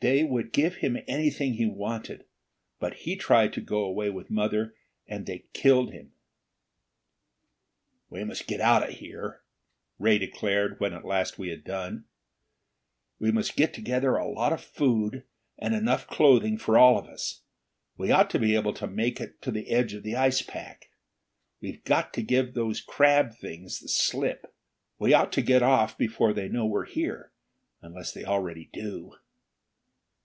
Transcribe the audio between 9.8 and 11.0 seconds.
Ray declared when